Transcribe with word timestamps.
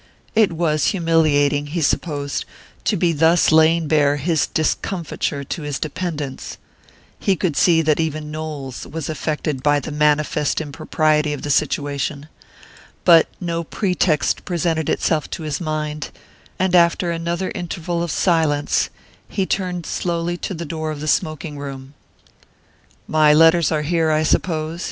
It 0.33 0.51
was 0.53 0.85
humiliating, 0.95 1.67
he 1.67 1.81
supposed, 1.83 2.43
to 2.85 2.97
be 2.97 3.13
thus 3.13 3.51
laying 3.51 3.87
bare 3.87 4.15
his 4.15 4.47
discomfiture 4.47 5.43
to 5.43 5.61
his 5.61 5.77
dependents 5.77 6.57
he 7.19 7.35
could 7.35 7.55
see 7.55 7.83
that 7.83 7.99
even 7.99 8.31
Knowles 8.31 8.87
was 8.87 9.09
affected 9.09 9.61
by 9.61 9.79
the 9.79 9.91
manifest 9.91 10.59
impropriety 10.59 11.33
of 11.33 11.43
the 11.43 11.51
situation 11.51 12.29
but 13.05 13.27
no 13.39 13.63
pretext 13.63 14.43
presented 14.43 14.89
itself 14.89 15.29
to 15.29 15.43
his 15.43 15.61
mind, 15.61 16.09
and 16.57 16.73
after 16.73 17.11
another 17.11 17.51
interval 17.53 18.01
of 18.01 18.09
silence 18.09 18.89
he 19.29 19.45
turned 19.45 19.85
slowly 19.85 20.35
toward 20.35 20.57
the 20.57 20.65
door 20.65 20.89
of 20.89 20.99
the 20.99 21.07
smoking 21.07 21.59
room. 21.59 21.93
"My 23.07 23.35
letters 23.35 23.71
are 23.71 23.83
here, 23.83 24.09
I 24.09 24.23
suppose?" 24.23 24.79